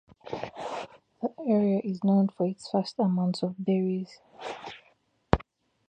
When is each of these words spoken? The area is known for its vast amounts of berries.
The 1.21 1.29
area 1.47 1.79
is 1.83 2.03
known 2.03 2.29
for 2.29 2.47
its 2.47 2.71
vast 2.71 2.97
amounts 2.97 3.43
of 3.43 3.53
berries. 3.59 4.17